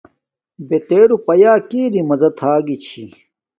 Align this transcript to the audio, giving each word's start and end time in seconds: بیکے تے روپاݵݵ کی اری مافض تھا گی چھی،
بیکے 0.67 0.85
تے 0.87 0.99
روپاݵݵ 1.09 1.55
کی 1.69 1.79
اری 1.85 2.01
مافض 2.07 2.23
تھا 2.37 2.51
گی 2.65 2.75
چھی، 2.85 3.03